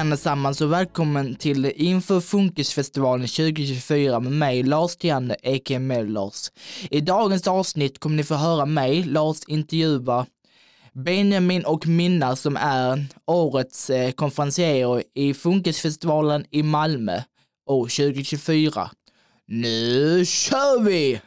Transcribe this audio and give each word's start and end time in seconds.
allesammans 0.00 0.60
och 0.60 0.72
välkommen 0.72 1.34
till 1.34 1.72
Inför 1.76 2.20
Funkisfestivalen 2.20 3.26
2024 3.28 4.20
med 4.20 4.32
mig 4.32 4.62
Lars 4.62 4.96
Tiander, 4.96 5.36
a.k.a. 5.42 5.78
Mellars. 5.78 6.50
I 6.90 7.00
dagens 7.00 7.48
avsnitt 7.48 7.98
kommer 7.98 8.16
ni 8.16 8.24
få 8.24 8.34
höra 8.34 8.66
mig, 8.66 9.04
Lars, 9.04 9.40
intervjua 9.46 10.26
Benjamin 10.92 11.64
och 11.64 11.86
Minna 11.86 12.36
som 12.36 12.56
är 12.56 13.06
årets 13.26 13.90
eh, 13.90 14.10
konferencierer 14.10 15.02
i 15.14 15.34
Funkisfestivalen 15.34 16.44
i 16.50 16.62
Malmö 16.62 17.22
år 17.66 17.84
2024. 17.84 18.90
Nu 19.46 20.24
kör 20.26 20.82
vi! 20.82 21.20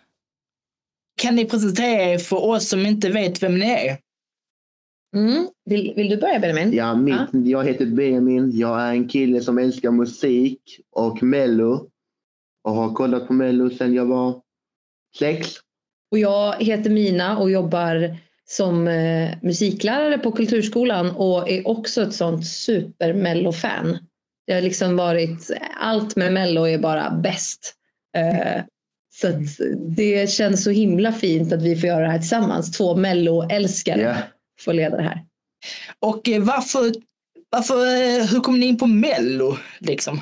Kan 1.21 1.35
ni 1.35 1.45
presentera 1.45 2.13
er 2.13 2.17
för 2.17 2.45
oss 2.45 2.69
som 2.69 2.85
inte 2.85 3.09
vet 3.09 3.43
vem 3.43 3.59
ni 3.59 3.65
är? 3.65 3.97
Mm. 5.15 5.47
Vill, 5.65 5.93
vill 5.95 6.09
du 6.09 6.17
börja 6.17 6.39
Benjamin? 6.39 6.73
Ja, 6.73 6.95
mitt, 6.95 7.15
Ja. 7.31 7.39
jag 7.43 7.63
heter 7.63 7.85
Benjamin. 7.85 8.51
Jag 8.57 8.81
är 8.81 8.91
en 8.91 9.07
kille 9.07 9.41
som 9.41 9.57
älskar 9.57 9.91
musik 9.91 10.61
och 10.91 11.23
Mello. 11.23 11.87
Och 12.63 12.71
har 12.73 12.93
kollat 12.93 13.27
på 13.27 13.34
Mello 13.34 13.70
sedan 13.70 13.93
jag 13.93 14.05
var 14.05 14.41
sex. 15.20 15.55
Och 16.11 16.17
jag 16.20 16.55
heter 16.63 16.89
Mina 16.89 17.37
och 17.37 17.51
jobbar 17.51 18.17
som 18.49 18.87
eh, 18.87 19.29
musiklärare 19.41 20.17
på 20.17 20.31
Kulturskolan 20.31 21.12
och 21.12 21.49
är 21.49 21.67
också 21.67 22.01
ett 22.01 22.13
sånt 22.13 22.48
super 22.48 23.13
Mello-fan. 23.13 23.98
Det 24.48 24.53
har 24.53 24.62
liksom 24.62 24.95
varit, 24.98 25.51
allt 25.79 26.15
med 26.15 26.34
Mello 26.34 26.67
är 26.67 26.77
bara 26.77 27.12
bäst. 27.12 27.73
Eh, 28.17 28.63
så 29.13 29.27
det 29.95 30.29
känns 30.29 30.63
så 30.63 30.70
himla 30.70 31.12
fint 31.12 31.54
att 31.54 31.62
vi 31.62 31.76
får 31.76 31.87
göra 31.87 32.01
det 32.01 32.12
här 32.12 32.20
tillsammans. 32.20 32.77
Två 32.77 32.95
Mello-älskare 32.95 34.01
Ja. 34.01 34.15
Får 34.62 34.73
leda 34.73 34.98
det 34.98 35.04
här. 35.04 35.26
Och 35.99 36.29
eh, 36.29 36.43
varför, 36.43 36.91
varför, 37.49 37.76
eh, 37.76 38.26
hur 38.26 38.40
kom 38.40 38.59
ni 38.59 38.65
in 38.65 38.77
på 38.77 38.87
Mello 38.87 39.57
liksom? 39.79 40.21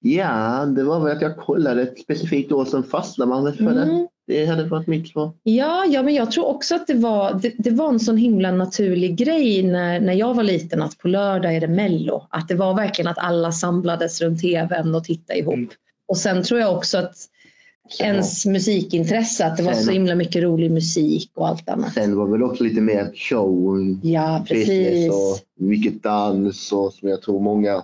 ja, 0.00 0.66
det 0.66 0.84
var 0.84 1.00
väl 1.00 1.16
att 1.16 1.22
jag 1.22 1.36
kollade 1.36 1.82
ett 1.82 2.00
specifikt 2.00 2.52
år 2.52 2.64
som 2.64 2.84
fastnade 2.84 3.28
man 3.28 3.54
för 3.54 3.64
det. 3.64 3.82
Mm. 3.82 4.06
Det 4.26 4.46
hade 4.46 4.64
varit 4.64 4.86
mitt 4.86 5.08
svar. 5.08 5.32
Ja, 5.42 5.84
ja, 5.84 6.02
men 6.02 6.14
jag 6.14 6.30
tror 6.30 6.46
också 6.46 6.74
att 6.74 6.86
det 6.86 6.94
var, 6.94 7.34
det, 7.34 7.52
det 7.58 7.70
var 7.70 7.88
en 7.88 8.00
sån 8.00 8.16
himla 8.16 8.50
naturlig 8.50 9.16
grej 9.16 9.62
när, 9.62 10.00
när 10.00 10.12
jag 10.12 10.34
var 10.34 10.42
liten 10.42 10.82
att 10.82 10.98
på 10.98 11.08
lördag 11.08 11.56
är 11.56 11.60
det 11.60 11.68
Mello. 11.68 12.26
Att 12.30 12.48
det 12.48 12.54
var 12.54 12.74
verkligen 12.74 13.10
att 13.10 13.18
alla 13.18 13.52
samlades 13.52 14.20
runt 14.20 14.40
tvn 14.40 14.94
och 14.94 15.04
tittade 15.04 15.38
ihop. 15.38 15.54
Mm. 15.54 15.68
Och 16.08 16.16
sen 16.16 16.42
tror 16.42 16.60
jag 16.60 16.76
också 16.76 16.98
att 16.98 17.16
ens 18.00 18.46
musikintresse, 18.46 19.46
att 19.46 19.56
det 19.56 19.62
var 19.62 19.72
Sen- 19.72 19.84
så 19.84 19.90
himla 19.90 20.14
mycket 20.14 20.42
rolig 20.42 20.70
musik 20.70 21.30
och 21.34 21.48
allt 21.48 21.68
annat. 21.68 21.94
Sen 21.94 22.16
var 22.16 22.26
väl 22.26 22.42
också 22.42 22.64
lite 22.64 22.80
mer 22.80 23.12
show, 23.14 23.78
Ja, 24.02 24.44
precis. 24.48 25.10
och 25.12 25.38
mycket 25.60 26.02
dans 26.02 26.72
och 26.72 26.92
som 26.92 27.08
jag 27.08 27.22
tror 27.22 27.40
många 27.40 27.82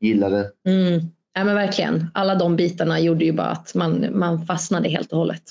gillade. 0.00 0.50
Mm. 0.66 1.00
Ja, 1.34 1.44
men 1.44 1.54
verkligen. 1.54 2.06
Alla 2.14 2.34
de 2.34 2.56
bitarna 2.56 3.00
gjorde 3.00 3.24
ju 3.24 3.32
bara 3.32 3.46
att 3.50 3.74
man, 3.74 4.06
man 4.18 4.46
fastnade 4.46 4.88
helt 4.88 5.12
och 5.12 5.18
hållet. 5.18 5.42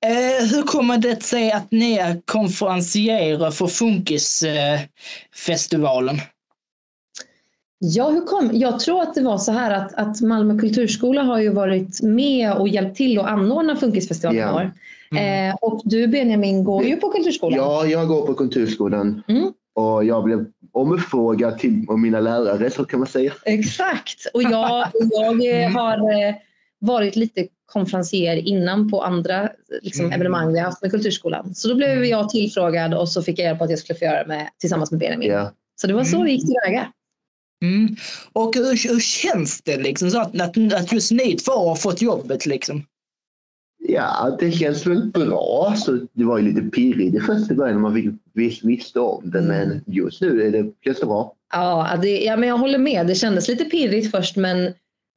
Eh, 0.00 0.46
hur 0.50 0.62
kommer 0.62 0.98
det 0.98 1.22
sig 1.22 1.52
att 1.52 1.70
ni 1.70 1.92
är 1.94 2.20
konferencierer 2.24 3.50
för 3.50 3.66
Funkisfestivalen? 3.66 6.16
Ja, 7.84 8.10
hur 8.10 8.20
kom? 8.20 8.50
Jag 8.52 8.80
tror 8.80 9.02
att 9.02 9.14
det 9.14 9.22
var 9.22 9.38
så 9.38 9.52
här 9.52 9.70
att, 9.70 9.94
att 9.94 10.20
Malmö 10.20 10.58
kulturskola 10.58 11.22
har 11.22 11.38
ju 11.38 11.48
varit 11.48 12.02
med 12.02 12.52
och 12.52 12.68
hjälpt 12.68 12.96
till 12.96 13.18
att 13.18 13.26
anordna 13.26 13.76
Funkisfestivalen 13.76 14.40
Ja. 14.40 14.54
år. 14.54 14.70
Eh, 15.20 15.54
och 15.60 15.80
du 15.84 16.06
Benjamin 16.06 16.64
går 16.64 16.84
ju 16.84 16.96
på 16.96 17.08
kulturskolan. 17.08 17.58
Ja, 17.58 17.86
jag 17.86 18.08
går 18.08 18.26
på 18.26 18.34
Kulturskolan 18.34 19.22
Mm. 19.28 19.52
och 19.74 20.04
jag 20.04 20.24
blev 20.24 20.46
omfrågad 20.72 21.58
till 21.58 21.86
mina 21.98 22.20
lärare 22.20 22.70
så 22.70 22.84
kan 22.84 22.98
man 23.00 23.06
säga. 23.08 23.32
Exakt. 23.44 24.26
Och 24.34 24.42
jag, 24.42 24.86
jag 25.10 25.62
eh, 25.64 25.70
har 25.70 25.96
eh, 26.28 26.34
varit 26.78 27.16
lite 27.16 27.46
konferencier 27.66 28.36
innan 28.36 28.90
på 28.90 29.02
andra 29.02 29.48
liksom, 29.82 30.04
Mm. 30.04 30.14
evenemang 30.14 30.52
vi 30.52 30.58
har 30.58 30.64
haft 30.66 30.82
med 30.82 30.90
kulturskolan. 30.90 31.54
Så 31.54 31.68
då 31.68 31.74
blev 31.74 32.04
jag 32.04 32.28
tillfrågad 32.28 32.94
och 32.94 33.08
så 33.08 33.22
fick 33.22 33.38
jag 33.38 33.44
hjälp 33.46 33.62
att 33.62 33.70
jag 33.70 33.78
skulle 33.78 33.98
få 33.98 34.04
göra 34.04 34.22
det 34.22 34.28
med, 34.28 34.48
tillsammans 34.58 34.90
med 34.90 35.00
Benjamin. 35.00 35.28
Ja. 35.30 35.50
Så 35.80 35.86
det 35.86 35.94
var 35.94 36.04
så 36.04 36.16
Mm. 36.16 36.26
det 36.26 36.32
gick 36.32 36.46
tillväga. 36.46 36.86
Mm. 37.62 37.96
Och 38.32 38.54
hur, 38.54 38.88
hur 38.88 39.00
känns 39.00 39.62
det 39.62 39.76
liksom 39.76 40.10
så 40.10 40.20
att, 40.20 40.40
att, 40.40 40.72
att 40.72 40.92
just 40.92 41.10
ni 41.10 41.36
två 41.36 41.52
har 41.52 41.76
fått 41.76 42.02
jobbet 42.02 42.46
liksom? 42.46 42.84
Ja, 43.88 44.36
det 44.40 44.52
känns 44.52 44.86
väl 44.86 45.10
bra. 45.10 45.74
Så 45.76 46.06
det 46.12 46.24
var 46.24 46.38
ju 46.38 46.44
lite 46.44 46.62
pirrigt 46.62 47.16
i 47.16 47.20
första 47.20 47.54
början 47.54 47.74
när 47.74 47.82
man 47.82 47.94
fick, 47.94 48.10
vis, 48.34 48.64
visste 48.64 49.00
om 49.00 49.30
det. 49.30 49.38
Mm. 49.38 49.50
Men 49.50 49.80
just 49.86 50.20
nu 50.20 50.42
är 50.42 50.50
det, 50.50 50.72
känns 50.84 51.00
det 51.00 51.06
bra. 51.06 51.34
Ja, 51.52 51.98
det, 52.02 52.24
ja, 52.24 52.36
men 52.36 52.48
jag 52.48 52.58
håller 52.58 52.78
med. 52.78 53.06
Det 53.06 53.14
kändes 53.14 53.48
lite 53.48 53.64
pirrigt 53.64 54.10
först 54.10 54.36
men 54.36 54.72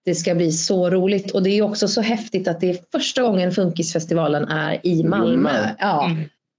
det 0.05 0.15
ska 0.15 0.35
bli 0.35 0.51
så 0.51 0.89
roligt. 0.89 1.31
Och 1.31 1.43
det 1.43 1.49
är 1.49 1.61
också 1.61 1.87
så 1.87 2.01
häftigt 2.01 2.47
att 2.47 2.61
det 2.61 2.69
är 2.69 2.77
första 2.91 3.21
gången 3.21 3.51
Funkisfestivalen 3.51 4.47
är 4.47 4.87
i 4.87 5.03
Malmö. 5.03 5.69
Ja. 5.79 6.11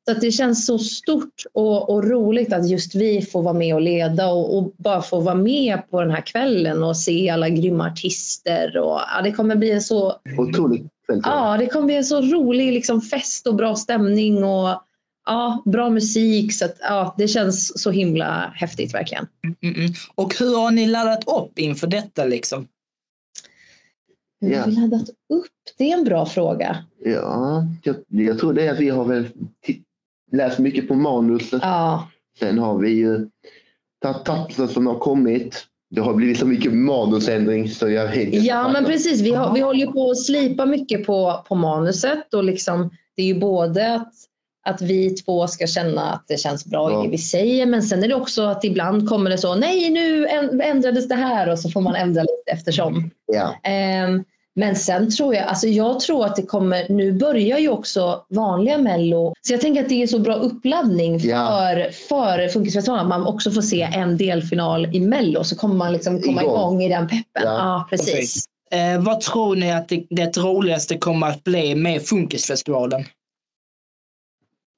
Mm. 0.09 0.15
Så 0.15 0.19
att 0.19 0.21
det 0.21 0.33
känns 0.33 0.67
så 0.67 0.79
stort 0.79 1.43
och, 1.53 1.91
och 1.91 2.05
roligt 2.05 2.53
att 2.53 2.69
just 2.69 2.95
vi 2.95 3.23
får 3.23 3.43
vara 3.43 3.55
med 3.55 3.75
och 3.75 3.81
leda 3.81 4.29
och, 4.29 4.59
och 4.59 4.73
bara 4.77 5.03
få 5.03 5.21
vara 5.21 5.35
med 5.35 5.91
på 5.91 6.01
den 6.01 6.11
här 6.11 6.27
kvällen 6.27 6.83
och 6.83 6.97
se 6.97 7.31
alla 7.31 7.49
grymma 7.49 7.87
artister. 7.87 8.79
Och, 8.79 9.01
ja, 9.15 9.23
det 9.25 9.33
kommer 9.33 9.57
bli 9.57 9.71
en 9.71 9.83
så, 9.83 10.21
Otroligt 10.39 10.87
ja, 11.23 11.57
det 11.59 11.67
kommer 11.67 11.87
bli 11.87 11.97
en 11.97 12.05
så 12.05 12.21
rolig 12.21 12.73
liksom, 12.73 13.01
fest 13.01 13.47
och 13.47 13.55
bra 13.55 13.77
stämning 13.77 14.45
och 14.45 14.83
ja, 15.27 15.63
bra 15.65 15.91
musik. 15.91 16.55
Så 16.55 16.65
att, 16.65 16.77
ja, 16.81 17.15
det 17.19 17.29
känns 17.29 17.83
så 17.83 17.91
himla 17.91 18.53
häftigt 18.55 18.95
verkligen. 18.95 19.27
Mm, 19.63 19.75
mm. 19.81 19.93
Och 20.15 20.39
hur 20.39 20.57
har 20.57 20.71
ni 20.71 20.87
laddat 20.87 21.25
upp 21.29 21.59
inför 21.59 21.87
detta 21.87 22.25
liksom? 22.25 22.69
Hur 24.41 24.51
Ja. 24.53 24.61
har 24.61 24.67
vi 24.67 24.77
laddat 24.77 25.09
upp? 25.09 25.47
Det 25.79 25.93
är 25.93 25.99
en 25.99 26.05
bra 26.05 26.27
fråga. 26.27 26.85
Ja, 27.05 27.65
jag, 27.83 27.97
jag 28.09 28.39
tror 28.39 28.53
det 28.53 28.67
är 28.67 28.73
att 28.73 28.81
vi 28.81 28.89
har 28.89 29.05
väl 29.05 29.29
läst 30.33 30.59
mycket 30.59 30.89
på 30.89 30.95
manuset. 30.95 31.61
Ja, 31.63 32.09
Sen 32.39 32.59
har 32.59 32.79
vi 32.79 32.91
ju 32.91 33.29
tagit 34.03 34.25
tapsen 34.25 34.69
som 34.69 34.87
har 34.87 34.99
kommit. 34.99 35.65
Det 35.91 36.01
har 36.01 36.15
blivit 36.15 36.39
så 36.39 36.47
mycket 36.47 36.73
manusändring 36.73 37.69
så 37.69 37.89
jag 37.89 38.09
vet 38.09 38.17
inte. 38.17 38.37
ja 38.39 38.69
men 38.69 38.85
precis. 38.85 39.21
Vi, 39.21 39.31
har, 39.35 39.55
vi 39.55 39.61
håller 39.61 39.87
på 39.87 40.11
att 40.11 40.19
slipa 40.25 40.67
mycket 40.67 41.07
på, 41.07 41.45
på 41.49 41.55
manuset 41.55 42.35
och 42.35 42.45
liksom, 42.45 42.91
det 43.17 43.23
är 43.23 43.27
ju 43.27 43.39
både 43.41 43.95
att, 43.95 44.13
att 44.67 44.83
vi 44.83 45.11
två 45.11 45.47
ska 45.47 45.67
känna 45.67 46.13
att 46.13 46.25
det 46.29 46.37
känns 46.41 46.67
bra 46.67 46.91
Ja. 46.93 47.01
i 47.01 47.05
det 47.07 47.11
vi 47.11 47.19
säger 47.19 47.67
men 47.67 47.83
sen 47.83 48.05
är 48.05 48.09
det 48.09 48.15
också 48.15 48.43
att 48.43 48.65
ibland 48.65 49.09
kommer 49.09 49.31
det 49.31 49.39
så 49.39 49.55
nej 49.55 49.91
nu 49.91 50.27
änd- 50.27 50.63
ändrades 50.63 51.09
det 51.09 51.15
här 51.15 51.51
och 51.53 51.59
så 51.59 51.71
får 51.71 51.81
man 51.81 51.95
ändra 51.97 52.23
lite 52.23 52.51
eftersom. 52.53 53.11
Ja, 53.33 53.55
Ehm, 53.63 54.25
men 54.59 54.77
sen 54.77 55.11
tror 55.11 55.35
jag, 55.35 55.45
alltså 55.45 55.67
jag 55.69 56.01
tror 56.01 56.25
att 56.27 56.37
det 56.37 56.43
kommer, 56.43 56.87
nu 56.89 57.13
börjar 57.13 57.59
ju 57.59 57.69
också 57.69 58.25
vanliga 58.29 58.79
mello. 58.79 59.35
Så 59.43 59.53
jag 59.53 59.61
tänker 59.61 59.83
att 59.83 59.89
det 59.89 60.03
är 60.03 60.07
så 60.07 60.19
bra 60.19 60.35
uppladdning 60.35 61.21
för, 61.21 61.29
Ja. 61.29 61.91
för 62.09 62.49
Funkisfestivalen. 62.49 63.03
Att 63.03 63.09
man 63.09 63.27
också 63.27 63.51
får 63.51 63.63
se 63.63 63.83
en 63.83 64.17
delfinal 64.17 64.87
i 64.97 65.01
mello 65.01 65.45
så 65.45 65.57
kommer 65.57 65.75
man 65.75 65.93
liksom 65.93 66.23
komma 66.23 66.43
Igång. 66.43 66.55
igång, 66.55 66.83
i 66.83 66.89
den 66.89 67.09
peppen. 67.09 67.23
Ja, 67.35 67.55
Ja. 67.55 67.87
precis. 67.91 68.45
Eh, 68.71 69.03
vad 69.05 69.21
tror 69.21 69.57
ni 69.57 69.73
att 69.73 69.89
det, 69.89 70.07
det 70.11 70.37
roligaste 70.37 70.99
kommer 70.99 71.27
att 71.27 71.45
bli 71.45 71.75
med 71.75 72.03
Funkisfestivalen? 72.03 73.05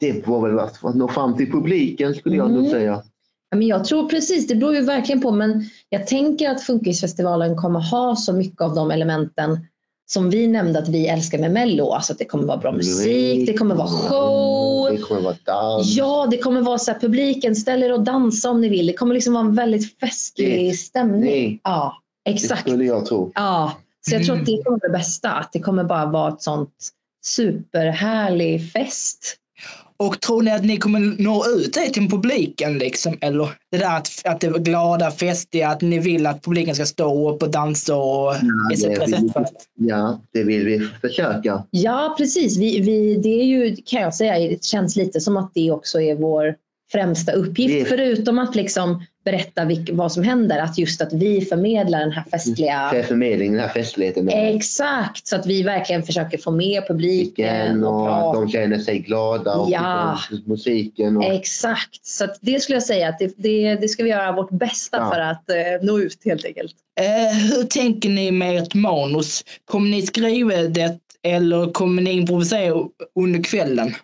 det 0.01 0.27
var 0.27 0.49
väl 0.49 0.59
att, 0.59 0.85
att 0.85 0.95
nå 0.95 1.09
fram 1.09 1.37
till 1.37 1.53
publiken 1.53 2.15
skulle 2.15 2.37
jag 2.37 2.51
nog 2.51 2.59
Mm. 2.61 2.71
säga. 2.71 3.03
Ja, 3.51 3.57
men 3.57 3.67
jag 3.67 3.85
tror 3.85 4.09
precis, 4.09 4.47
det 4.47 4.55
beror 4.55 4.75
ju 4.75 4.81
verkligen 4.81 5.21
på 5.21 5.31
men 5.31 5.65
jag 5.89 6.07
tänker 6.07 6.51
att 6.51 6.63
Funkisfestivalen 6.63 7.57
kommer 7.57 7.81
ha 7.81 8.17
så 8.17 8.33
mycket 8.33 8.61
av 8.61 8.75
de 8.75 8.91
elementen 8.91 9.59
som 10.11 10.31
vi 10.31 10.47
nämnde 10.47 10.79
att 10.79 10.89
vi 10.89 11.07
älskar 11.07 11.39
med 11.39 11.51
mello. 11.53 11.91
Alltså 11.91 12.13
att 12.13 12.19
det 12.19 12.25
kommer 12.25 12.45
vara 12.45 12.57
bra 12.57 12.73
musik, 12.73 13.47
det 13.47 13.53
kommer 13.59 13.75
vara 13.75 13.89
show. 13.89 14.91
Det 14.91 14.99
kommer 15.03 15.21
vara 15.21 15.37
dans. 15.45 15.87
Ja, 15.97 16.27
det 16.31 16.37
kommer 16.39 16.61
vara 16.61 16.79
så 16.79 16.93
här, 16.93 16.99
publiken 17.01 17.57
ställer 17.57 17.93
och 17.93 18.03
dansa 18.03 18.51
om 18.51 18.61
ni 18.61 18.69
vill. 18.69 18.87
Det 18.87 18.93
kommer 18.93 19.15
liksom 19.15 19.35
vara 19.35 19.45
en 19.45 19.55
väldigt 19.55 19.99
festlig 20.01 20.71
Det- 20.71 20.77
stämning. 20.77 21.21
det- 21.21 21.59
Ja, 21.65 21.95
Det 22.25 22.31
exakt. 22.31 22.61
skulle 22.61 22.85
jag 22.85 23.07
tro. 23.07 23.33
Ja, 23.35 23.73
så 24.09 24.15
jag 24.15 24.25
tror 24.25 24.35
Mm. 24.35 24.43
att 24.43 24.47
det 24.47 24.63
kommer 24.65 24.79
vara 24.81 24.93
det 24.93 24.99
bästa. 24.99 25.31
Att 25.31 25.53
det 25.53 25.61
kommer 25.61 25.85
bara 25.85 26.07
vara 26.07 26.29
ett 26.33 26.43
sånt 26.43 26.71
superhärlig 27.27 28.73
fest. 28.73 29.37
Och 29.99 30.21
tror 30.21 30.43
ni 30.43 30.51
att 30.51 30.65
ni 30.65 30.77
kommer 30.77 31.23
nå 31.23 31.45
ut 31.47 31.75
det 31.75 31.91
till 31.91 32.11
publiken 32.11 32.79
liksom? 32.79 33.19
Eller 33.21 33.49
det 33.71 33.79
där 33.79 33.97
att, 33.97 34.09
att 34.25 34.41
det 34.41 34.47
är 34.47 34.59
glada, 34.59 35.11
festiga, 35.11 35.69
att 35.69 35.81
ni 35.81 35.99
vill 35.99 36.27
att 36.27 36.43
publiken 36.43 36.75
ska 36.75 36.87
stå 36.87 37.31
upp 37.31 37.43
och 37.43 37.51
dansa 37.51 37.97
och 37.97 38.35
etc. 38.73 38.83
det 38.83 39.07
vill. 39.07 39.33
Ja, 39.75 40.21
det 40.33 40.45
vill 40.45 40.65
vi 40.65 40.89
försöka. 41.01 41.65
Ja, 41.71 42.15
precis. 42.19 42.59
Vi, 42.59 42.81
vi, 42.81 43.17
det 43.17 43.41
är 43.41 43.45
ju, 43.45 43.77
kan 43.77 44.03
jag 44.03 44.15
säga, 44.15 44.49
det 44.49 44.65
känns 44.65 44.97
lite 44.97 45.21
som 45.21 45.37
att 45.37 45.51
det 45.55 45.71
också 45.71 46.01
är 46.01 46.15
vår 46.15 46.55
främsta 46.93 47.33
uppgift. 47.33 47.75
Det- 47.85 47.97
Förutom 47.97 48.39
att 48.39 48.55
liksom 48.55 49.03
berätta 49.25 49.65
vilk, 49.65 49.91
vad 49.93 50.13
som 50.13 50.23
händer. 50.23 50.59
Att 50.59 50.79
just 50.79 51.01
att 51.03 51.13
vi 51.13 51.41
förmedlar 51.41 51.99
den 52.01 52.13
här 52.13 52.25
festliga... 52.31 52.89
För 52.93 53.03
förmedling, 53.03 53.53
den 53.53 53.61
här 53.61 53.69
festligheten. 53.69 54.29
Exakt, 54.29 55.27
så 55.27 55.37
att 55.37 55.47
vi 55.47 55.63
verkligen 55.63 56.03
försöker 56.03 56.39
få 56.39 56.51
med 56.51 56.87
publiken 56.89 57.85
och 57.85 58.01
och 58.03 58.17
att 58.29 58.35
de 58.35 58.49
känner 58.51 58.79
sig 58.79 58.99
glada 58.99 59.55
och 59.55 59.71
Ja. 59.71 60.19
musiken. 60.45 61.17
Och, 61.17 61.25
Exakt, 61.25 62.07
så 62.07 62.25
att 62.25 62.39
det 62.41 62.61
skulle 62.61 62.77
jag 62.77 62.83
säga 62.83 63.09
att 63.09 63.19
det, 63.19 63.35
det, 63.37 63.75
det 63.75 63.89
ska 63.89 64.03
vi 64.05 64.11
göra 64.11 64.33
vårt 64.33 64.51
bästa 64.51 64.97
Ja. 64.97 65.11
för 65.15 65.21
att 65.21 65.51
eh, 65.51 65.57
nå 65.87 65.99
ut 65.99 66.19
helt 66.25 66.45
enkelt. 66.45 66.73
Eh, 67.01 67.39
hur 67.57 67.65
tänker 67.65 68.09
ni 68.09 68.31
med 68.31 68.63
ert 68.63 68.75
manus? 68.75 69.45
Kommer 69.65 69.91
ni 69.91 70.03
skriva 70.03 70.55
det 70.57 70.99
eller 71.23 71.73
kommer 71.73 72.03
ni 72.03 72.11
improvisera 72.13 72.75
under 73.15 73.43
kvällen? 73.43 73.95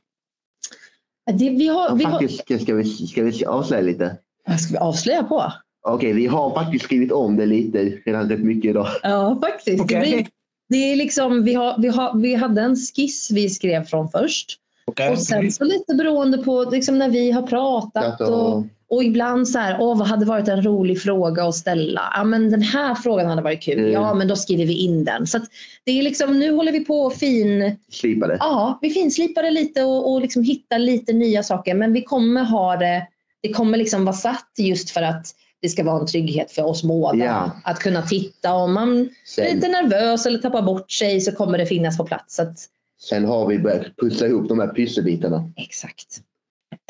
Det, 1.33 1.51
vi 1.51 1.69
har, 1.69 1.89
Ja, 1.89 1.95
vi 1.95 2.05
har, 2.05 2.13
faktiskt, 2.13 2.41
ska, 2.41 2.59
ska, 2.59 2.75
vi, 2.75 2.85
ska 2.85 3.23
vi 3.23 3.45
avslöja 3.45 3.83
lite? 3.83 4.17
ska 4.59 4.73
vi 4.73 4.79
avslöja 4.79 5.23
på? 5.23 5.53
Okej, 5.89 6.13
vi 6.13 6.27
har 6.27 6.55
faktiskt 6.55 6.85
skrivit 6.85 7.13
om 7.13 7.37
det 7.37 7.47
lite 7.47 7.79
redan 7.79 8.29
rätt 8.29 8.41
mycket 8.41 8.71
idag. 8.71 8.87
Ja, 9.03 9.39
faktiskt. 9.41 9.83
Okej. 9.83 10.01
Det, 10.01 10.07
blir, 10.07 10.27
det 10.69 10.93
är 10.93 10.97
liksom, 10.97 11.45
vi, 11.45 11.55
har, 11.55 11.79
vi, 11.79 11.89
har, 11.89 12.19
vi 12.19 12.35
hade 12.35 12.61
en 12.61 12.77
skiss 12.77 13.31
vi 13.31 13.49
skrev 13.49 13.85
från 13.85 14.09
först. 14.09 14.59
Okej. 14.87 15.13
Och 15.13 15.19
sen 15.19 15.53
så 15.53 15.65
lite 15.65 15.95
beroende 15.95 16.39
på 16.39 16.65
liksom 16.65 16.99
när 16.99 17.09
vi 17.09 17.31
har 17.31 17.43
pratat 17.43 18.21
och, 18.21 18.65
och 18.95 19.05
ibland 19.05 19.49
så 19.49 19.59
här, 19.59 19.77
åh 19.81 19.99
vad 19.99 20.09
hade 20.09 20.25
varit 20.27 20.49
en 20.49 20.63
rolig 20.63 21.03
fråga 21.03 21.45
att 21.45 21.55
ställa? 21.55 22.03
Ja 22.17 22.25
men 22.25 22.51
den 22.51 22.63
här 22.63 22.95
frågan 22.95 23.27
hade 23.27 23.43
varit 23.43 23.63
kul. 23.63 23.79
Mm. 23.79 23.93
Ja 23.93 24.15
men 24.15 24.29
då 24.29 24.37
skriver 24.37 24.67
vi 24.67 24.73
in 24.75 25.05
den. 25.05 25.27
Så 25.27 25.39
det 25.85 25.99
är 25.99 26.03
liksom, 26.03 26.39
nu 26.39 26.53
håller 26.53 26.73
vi 26.73 26.81
på 26.85 27.01
och 27.01 27.15
fin, 27.15 27.77
Slipa 27.91 28.27
det. 28.27 28.37
ja 28.41 28.79
vi 28.83 28.91
finslipar 28.91 29.43
det 29.43 29.51
lite 29.51 29.83
och, 29.85 30.13
och 30.13 30.21
liksom 30.21 30.43
hittar 30.43 30.79
lite 30.79 31.13
nya 31.13 31.43
saker. 31.43 31.75
Men 31.75 31.93
vi 31.93 32.03
kommer 32.03 32.45
ha 32.45 32.77
det, 32.77 33.07
det 33.43 33.53
kommer 33.53 33.79
liksom 33.79 34.05
vara 34.05 34.17
satt 34.17 34.51
just 34.59 34.91
för 34.91 35.03
att 35.03 35.27
det 35.63 35.69
ska 35.69 35.85
vara 35.85 36.01
en 36.01 36.07
trygghet 36.07 36.53
för 36.53 36.63
oss 36.65 36.83
båda. 36.83 37.25
Ja. 37.25 37.51
Att 37.65 37.79
kunna 37.79 38.03
titta 38.03 38.55
om 38.55 38.75
man 38.75 39.01
är 39.01 39.09
Sen, 39.27 39.55
lite 39.55 39.69
nervös 39.69 40.27
eller 40.27 40.39
tappar 40.39 40.63
bort 40.63 40.91
sig 40.91 41.21
så 41.21 41.33
kommer 41.33 41.59
det 41.59 41.67
finnas 41.67 41.97
på 41.99 42.05
plats. 42.05 42.37
Så 42.37 42.43
att, 42.43 42.59
sen 43.01 43.25
har 43.25 43.47
vi 43.47 43.59
börjat 43.59 43.97
pussla 43.97 44.27
ihop 44.27 44.49
de 44.49 44.59
här 44.61 44.73
pusselbitarna. 44.75 45.51
exakt. 45.57 46.21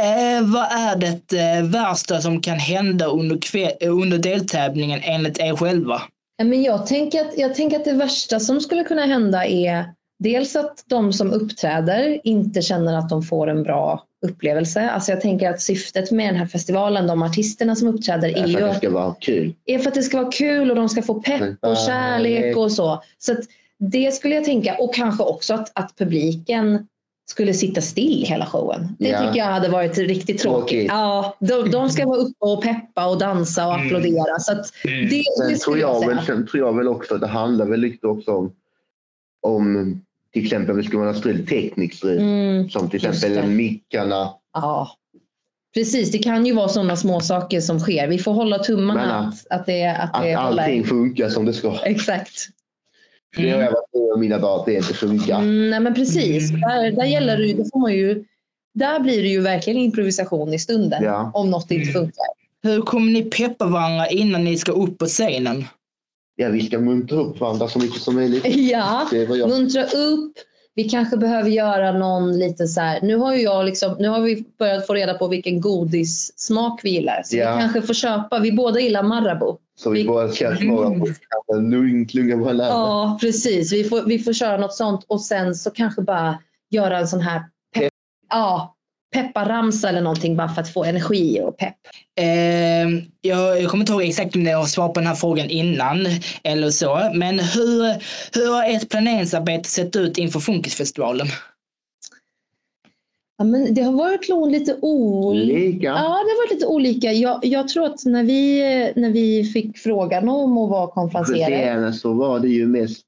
Eh, 0.01 0.45
vad 0.45 0.65
är 0.65 0.97
det 0.97 1.39
eh, 1.39 1.65
värsta 1.65 2.21
som 2.21 2.41
kan 2.41 2.59
hända 2.59 3.07
under, 3.07 3.39
eh, 3.81 3.93
under 3.93 4.19
deltävlingen 4.19 5.01
enligt 5.03 5.39
er 5.39 5.57
själva? 5.57 6.03
Ja, 6.37 6.45
Men 6.45 6.63
jag, 6.63 6.87
tänker 6.87 7.21
att, 7.21 7.39
jag 7.39 7.55
tänker 7.55 7.77
att 7.77 7.85
det 7.85 7.93
värsta 7.93 8.41
som 8.41 8.61
skulle 8.61 8.85
kunna 8.85 9.07
hända 9.07 9.47
är 9.47 9.85
dels 10.19 10.57
att 10.57 10.85
de 10.87 11.13
som 11.13 11.33
uppträder 11.33 12.21
inte 12.25 12.63
känner 12.63 12.99
att 12.99 13.09
de 13.09 13.23
får 13.23 13.51
en 13.51 13.63
bra 13.63 14.05
upplevelse. 14.27 14.91
Alltså 14.91 15.13
jag 15.13 15.21
tänker 15.21 15.51
att 15.51 15.61
syftet 15.61 16.11
med 16.11 16.29
den 16.29 16.37
här 16.37 16.47
festivalen, 16.47 17.07
de 17.07 17.23
artisterna 17.23 17.75
som 17.77 17.89
uppträder, 17.89 18.29
är 18.29 18.43
För 18.43 18.49
ju 18.49 18.63
att 18.63 18.73
det 18.73 18.79
ska 18.79 18.91
vara 18.91 19.15
kul. 19.21 19.55
är 19.65 19.79
för 19.79 19.89
att 19.89 19.95
det 19.95 20.03
ska 20.03 20.21
vara 20.23 20.33
kul 20.33 20.71
och 20.71 20.77
de 20.77 20.89
ska 20.89 21.03
få 21.03 21.23
pepp 21.23 21.59
och 21.61 21.77
kärlek 21.77 22.57
och 22.57 22.73
så. 22.73 23.03
Så 23.19 23.33
att 23.33 23.39
det 23.79 24.15
skulle 24.15 24.35
jag 24.35 24.45
tänka 24.45 24.75
och 24.79 24.95
kanske 24.95 25.25
också 25.25 25.55
att, 25.55 25.73
att 25.75 25.97
publiken 25.99 26.87
skulle 27.27 27.55
sitta 27.55 27.81
still 27.81 28.25
hela 28.27 28.47
showen. 28.47 28.97
Det 28.99 29.09
Ja. 29.09 29.19
tycker 29.19 29.39
jag 29.39 29.45
hade 29.47 29.69
varit 29.69 29.99
riktigt 29.99 30.39
tråkigt. 30.41 30.69
Tråkigt. 30.69 30.87
Ja, 30.89 31.37
de, 31.41 31.71
de 31.71 31.91
ska 31.91 32.07
vara 32.07 32.19
uppe 32.19 32.45
och 32.45 32.63
peppa 32.63 33.07
och 33.07 33.19
dansa 33.19 33.67
och 33.69 33.75
Mm. 33.75 33.87
applådera. 33.87 34.39
Så 34.39 34.53
att 34.53 34.67
det, 34.83 34.91
det 34.91 35.23
Sen 35.39 35.49
tror, 35.49 35.57
skulle 35.57 35.81
jag 35.81 36.07
väl, 36.07 36.19
sen 36.27 36.47
tror 36.47 36.67
jag 36.67 36.77
väl 36.77 36.89
också 36.89 37.15
att 37.15 37.21
det 37.21 37.27
handlar 37.27 37.67
väl 37.67 37.81
lite 37.81 38.07
också 38.07 38.31
om, 38.33 38.53
om 39.43 40.01
till 40.33 40.45
exempel 40.45 40.71
om 40.71 40.77
det 40.77 40.85
skulle 40.85 41.05
något 41.05 41.17
strul, 41.19 41.47
tekniskt 41.47 41.97
strul. 41.97 42.19
Mm, 42.19 42.71
Som 42.71 42.91
till 42.91 43.07
exempel 43.07 43.43
det. 43.43 43.55
mickarna. 43.55 44.31
ja. 44.55 44.89
Precis, 45.75 46.13
det 46.13 46.19
kan 46.19 46.47
ju 46.47 46.53
vara 46.55 46.69
sådana 46.69 46.97
små 46.97 47.21
saker 47.21 47.61
som 47.61 47.81
sker. 47.81 48.09
Vi 48.09 48.19
får 48.19 48.33
hålla 48.33 48.59
tummarna 48.59 49.01
Men, 49.21 49.29
att, 49.29 49.47
att 49.61 49.67
det, 49.67 49.87
att 49.87 50.15
Att 50.15 50.23
det 50.23 50.37
håller. 50.37 50.63
allting 50.63 50.85
funkar 50.85 51.29
som 51.29 51.45
det 51.45 51.53
ska. 51.53 51.79
Exakt. 51.85 52.33
Det 53.37 53.51
har 53.51 53.61
jag 53.63 53.71
varit 53.73 53.95
med 53.95 54.13
om 54.15 54.21
mina 54.21 54.39
dagar 54.39 54.61
att 54.61 54.67
det 54.67 54.75
inte 54.75 54.95
funkar. 54.95 55.39
Mm, 55.39 55.71
nej 55.71 55.81
men 55.81 55.95
precis, 55.95 56.51
Mm. 56.51 56.61
där, 56.61 56.91
där 56.91 57.05
gäller 57.05 57.39
det 57.39 57.53
då 57.53 57.65
får 57.73 57.79
man 57.81 57.93
ju, 57.95 58.25
där 58.75 59.01
blir 59.01 59.23
det 59.23 59.29
ju 59.29 59.41
verkligen 59.41 59.79
improvisation 59.79 60.55
i 60.55 60.59
stunden. 60.59 61.03
Ja. 61.05 61.31
Om 61.35 61.51
något 61.51 61.71
inte 61.71 61.91
Mm. 61.91 61.93
funkar. 61.93 62.25
Hur 62.63 62.81
kommer 62.83 63.13
ni 63.13 63.23
peppa 63.23 63.67
varandra 63.67 64.09
innan 64.09 64.45
ni 64.45 64.57
ska 64.57 64.73
upp 64.73 64.99
på 64.99 65.07
scenen? 65.07 65.65
Ja, 66.37 66.49
vi 66.49 66.67
ska 66.67 66.79
muntra 66.79 67.19
upp 67.19 67.41
varandra 67.41 67.69
så 67.69 67.79
mycket 67.79 68.01
som 68.03 68.15
möjligt. 68.15 68.45
Ja, 68.57 69.09
jag. 69.13 69.49
muntra 69.49 69.85
upp. 69.85 70.33
Vi 70.77 70.85
kanske 70.85 71.17
behöver 71.17 71.51
göra 71.51 71.93
någon 71.99 72.39
lite 72.39 72.67
så 72.67 72.81
här. 72.81 73.01
Nu 73.03 73.17
har 73.17 73.35
ju 73.35 73.43
jag 73.43 73.65
liksom, 73.65 73.97
nu 73.99 74.09
har 74.09 74.21
vi 74.21 74.45
börjat 74.59 74.87
få 74.87 74.95
reda 74.95 75.15
på 75.15 75.29
vilken 75.29 75.61
godissmak 75.61 76.81
vi 76.85 76.91
gillar. 76.91 77.23
Så 77.25 77.37
Ja. 77.37 77.55
vi 77.57 77.61
kanske 77.61 77.83
får 77.83 77.95
köpa. 77.95 78.39
Vi 78.39 78.53
båda 78.53 78.81
gillar 78.81 79.03
Marabou. 79.03 79.57
Så 79.77 79.91
vi 79.91 80.03
Vi- 80.03 80.09
bara 80.09 80.29
ska 80.29 80.57
svara 80.57 80.91
på 81.47 81.55
en 81.55 81.71
lugn 81.71 82.07
klunga 82.07 82.37
på 82.37 82.43
varandra. 82.43 82.65
Ja, 82.65 83.19
precis. 83.21 83.73
Vi 83.73 83.85
får, 83.85 84.03
vi 84.03 84.19
får 84.19 84.33
köra 84.33 84.57
något 84.57 84.75
sånt 84.75 85.05
och 85.09 85.21
sen 85.21 85.55
så 85.55 85.71
kanske 85.71 86.03
bara 86.03 86.39
göra 86.71 86.99
en 86.99 87.09
sån 87.09 87.21
här 87.21 87.43
pepp, 87.75 87.93
ja, 88.31 88.75
pepparramsa 89.15 89.89
eller 89.89 90.01
någonting 90.01 90.37
bara 90.37 90.49
för 90.49 90.63
att 90.63 90.73
få 90.73 90.85
energi 90.85 91.41
och 91.43 91.57
pepp. 91.57 91.77
Eh, 92.21 92.89
jag, 93.21 93.63
jag 93.63 93.71
kommer 93.71 93.83
inte 93.83 93.93
ihåg 93.93 94.03
exakt 94.03 94.37
om 94.37 94.43
ni 94.43 94.51
har 94.51 94.65
svarat 94.65 94.95
på 94.95 95.01
den 95.01 95.07
här 95.07 95.15
frågan 95.15 95.51
innan 95.51 96.07
eller 96.43 96.71
så, 96.71 97.11
men 97.15 97.39
hur, 97.39 97.83
hur 98.39 98.55
har 98.55 98.65
ert 98.71 98.91
planeringsarbete 98.91 99.69
sett 99.69 99.97
ut 99.97 100.19
inför 100.19 100.41
Funkisfestivalen? 100.41 101.27
Ja, 103.37 103.45
men 103.45 103.75
det 103.75 103.83
har 103.83 103.93
varit 103.93 104.53
lite 104.53 104.79
olika. 104.83 105.55
Lika. 105.55 105.87
Ja, 105.87 105.93
det 105.95 106.01
har 106.01 106.47
varit 106.47 106.53
lite 106.53 106.67
olika. 106.67 107.13
Jag, 107.13 107.41
jag 107.43 107.69
tror 107.69 107.87
att 107.87 108.05
när 108.05 108.25
vi, 108.25 108.61
när 108.97 109.11
vi 109.11 109.45
fick 109.45 109.79
frågan 109.79 110.29
om 110.29 110.59
att 110.59 110.71
vara 110.71 110.87
konferenser. 110.87 111.35
Justerande 111.35 111.93
så 111.93 112.13
var 112.13 112.41
det 112.41 112.49
ju 112.49 112.67
mest, 112.67 113.05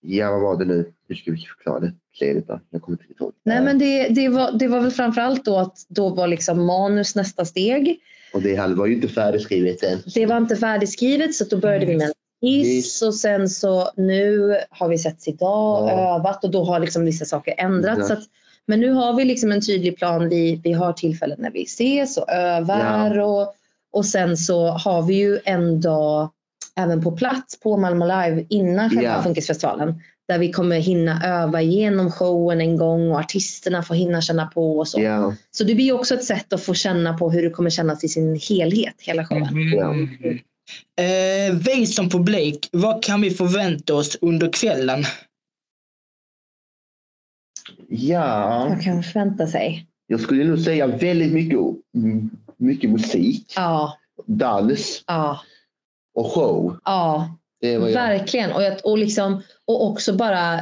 ja 0.00 0.30
vad 0.30 0.40
var 0.40 0.58
det 0.58 0.64
nu? 0.64 0.92
Hur 1.08 1.14
ska 1.14 1.30
vi 1.30 1.36
förklara 1.36 1.80
det? 1.80 1.92
Jag 2.70 2.82
kommer 2.82 2.98
inte 3.02 3.22
ihåg. 3.22 3.32
Nej, 3.44 3.62
men 3.62 3.78
det, 3.78 4.08
det, 4.08 4.28
var, 4.28 4.52
det 4.52 4.68
var 4.68 4.80
väl 4.80 4.90
framförallt 4.90 5.44
då 5.44 5.56
att 5.56 5.86
då 5.88 6.08
var 6.08 6.26
liksom 6.26 6.66
manus 6.66 7.14
nästa 7.16 7.44
steg. 7.44 8.00
Och 8.34 8.42
det 8.42 8.74
var 8.76 8.86
ju 8.86 8.94
inte 8.94 9.08
färdigskrivet 9.08 9.82
än. 9.82 9.98
Det 10.14 10.26
var 10.26 10.36
inte 10.36 10.56
färdigskrivet 10.56 11.34
så 11.34 11.44
då 11.44 11.56
började 11.56 11.86
vi 11.86 11.96
med 11.96 12.06
en 12.06 12.12
skiss 12.40 13.02
och 13.02 13.14
sen 13.14 13.48
så 13.48 13.90
nu 13.96 14.56
har 14.70 14.88
vi 14.88 14.98
setts 14.98 15.28
idag 15.28 15.88
Ja. 15.90 16.16
övat 16.16 16.44
och 16.44 16.50
då 16.50 16.64
har 16.64 16.80
liksom 16.80 17.04
vissa 17.04 17.24
saker 17.24 17.54
ändrats. 17.58 18.10
Ja. 18.10 18.16
Men 18.66 18.80
nu 18.80 18.90
har 18.90 19.14
vi 19.14 19.24
liksom 19.24 19.52
en 19.52 19.66
tydlig 19.66 19.96
plan. 19.96 20.28
Vi, 20.28 20.60
vi 20.64 20.72
har 20.72 20.92
tillfällen 20.92 21.38
när 21.40 21.50
vi 21.50 21.62
ses 21.62 22.16
och 22.16 22.30
övar 22.30 23.18
och, 23.18 23.54
och 23.92 24.06
sen 24.06 24.36
så 24.36 24.68
har 24.68 25.02
vi 25.02 25.14
ju 25.14 25.38
en 25.44 25.80
dag 25.80 26.30
även 26.76 27.02
på 27.02 27.12
plats 27.12 27.60
på 27.60 27.76
Malmö 27.76 28.04
Live 28.04 28.46
innan 28.48 28.90
själva 28.90 29.02
Ja. 29.02 29.22
Funkisfestivalen. 29.22 30.02
Där 30.28 30.38
vi 30.38 30.52
kommer 30.52 30.76
hinna 30.76 31.26
öva 31.26 31.62
igenom 31.62 32.10
showen 32.10 32.60
en 32.60 32.76
gång 32.76 33.10
och 33.10 33.18
artisterna 33.18 33.82
får 33.82 33.94
hinna 33.94 34.20
känna 34.20 34.46
på 34.46 34.78
och 34.78 34.88
så. 34.88 35.00
Ja. 35.00 35.34
Så 35.50 35.64
det 35.64 35.74
blir 35.74 35.92
också 35.92 36.14
ett 36.14 36.24
sätt 36.24 36.52
att 36.52 36.62
få 36.62 36.74
känna 36.74 37.18
på 37.18 37.30
hur 37.30 37.42
det 37.42 37.50
kommer 37.50 37.70
kännas 37.70 38.04
i 38.04 38.08
sin 38.08 38.40
helhet, 38.48 38.94
hela 38.98 39.24
showen. 39.24 39.48
Ja. 39.76 39.94
Eh, 41.04 41.54
vi 41.54 41.86
som 41.86 42.10
publik, 42.10 42.68
vad 42.72 43.02
kan 43.02 43.20
vi 43.20 43.30
förvänta 43.30 43.94
oss 43.94 44.18
under 44.20 44.52
kvällen? 44.52 45.04
Ja, 47.92 48.66
Vad 48.68 48.82
kan 48.82 48.94
man 48.94 49.02
förvänta 49.02 49.46
sig? 49.46 49.86
jag 50.06 50.20
skulle 50.20 50.44
nog 50.44 50.58
säga 50.58 50.86
väldigt 50.86 51.32
mycket, 51.32 51.58
mycket 52.56 52.90
musik, 52.90 53.52
Ja, 53.56 53.96
dans 54.26 55.04
ja, 55.06 55.40
och 56.14 56.26
show. 56.26 56.76
ja, 56.84 57.36
verkligen. 57.94 58.52
Och, 58.52 58.62
jag, 58.62 58.74
och, 58.84 58.98
liksom, 58.98 59.42
och 59.64 59.86
också 59.86 60.12
bara, 60.16 60.60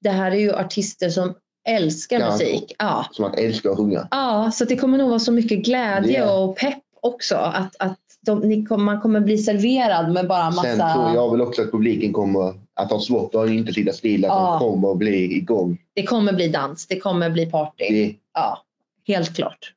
det 0.00 0.10
här 0.10 0.30
är 0.30 0.36
ju 0.36 0.52
artister 0.54 1.08
som 1.10 1.34
älskar 1.68 2.20
Ja. 2.20 2.30
musik. 2.32 2.74
Ja. 2.78 3.06
Som 3.12 3.24
att 3.24 3.38
älska 3.38 3.70
att 3.70 3.76
sjunga. 3.76 4.08
ja, 4.10 4.50
så 4.54 4.64
det 4.64 4.76
kommer 4.76 4.98
nog 4.98 5.08
vara 5.08 5.18
så 5.18 5.32
mycket 5.32 5.64
glädje 5.64 6.18
Ja. 6.18 6.38
och 6.38 6.56
pepp 6.56 6.78
också. 7.02 7.34
Att, 7.36 7.76
att 7.78 7.98
de, 8.20 8.38
ni 8.40 8.66
man 8.78 9.00
kommer 9.00 9.20
bli 9.20 9.38
serverad 9.38 10.12
med 10.12 10.28
bara 10.28 10.44
massa... 10.50 10.62
Sen 10.62 10.78
tror 10.94 11.14
jag 11.14 11.30
väl 11.30 11.40
också 11.40 11.62
att 11.62 11.70
publiken 11.70 12.12
kommer 12.12 12.54
att 12.80 12.90
ha 12.90 13.00
svårt 13.00 13.34
att 13.34 13.48
inte 13.50 13.72
sitta 13.72 13.92
stilla. 13.92 14.28
Att 14.28 14.34
Ja. 14.38 14.52
de 14.52 14.58
kommer 14.58 14.92
att 14.92 14.98
bli 14.98 15.36
igång. 15.36 15.78
Det 15.94 16.02
kommer 16.02 16.32
bli 16.32 16.48
dans, 16.48 16.86
det 16.86 17.00
kommer 17.00 17.30
bli 17.30 17.46
party. 17.46 17.84
Det, 17.88 18.14
Ja, 18.34 18.64
helt 19.06 19.36
klart. 19.36 19.74